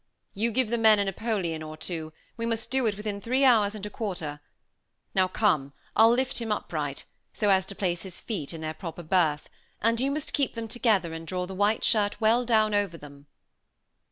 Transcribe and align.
"You 0.33 0.49
give 0.49 0.71
the 0.71 0.79
men 0.79 0.97
a 0.97 1.05
Napoleon 1.05 1.61
or 1.61 1.77
two; 1.77 2.11
we 2.35 2.43
must 2.47 2.71
do 2.71 2.87
it 2.87 2.97
within 2.97 3.21
three 3.21 3.43
hours 3.45 3.75
and 3.75 3.85
a 3.85 3.89
quarter. 3.91 4.39
Now, 5.13 5.27
come; 5.27 5.73
I'll 5.95 6.09
lift 6.09 6.39
him 6.39 6.51
upright, 6.51 7.05
so 7.33 7.51
as 7.51 7.67
to 7.67 7.75
place 7.75 8.01
his 8.01 8.19
feet 8.19 8.51
in 8.51 8.61
their 8.61 8.73
proper 8.73 9.03
berth, 9.03 9.47
and 9.79 9.99
you 10.01 10.09
must 10.09 10.33
keep 10.33 10.55
them 10.55 10.67
together 10.67 11.13
and 11.13 11.27
draw 11.27 11.45
the 11.45 11.53
white 11.53 11.83
shirt 11.83 12.19
well 12.19 12.45
down 12.45 12.73
over 12.73 12.97
them." 12.97 13.27